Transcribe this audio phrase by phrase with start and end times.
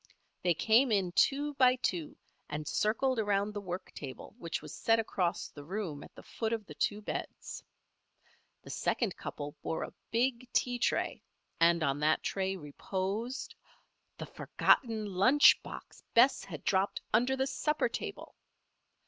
[0.41, 2.17] They came in two by two
[2.49, 6.53] and circled around the work table which was set across the room at the foot
[6.53, 7.63] of the two beds.
[8.63, 11.21] The second couple bore a big tea tray
[11.59, 13.53] and on that tray reposed
[14.17, 18.33] _the forgotten lunch box Bess had dropped under the supper table!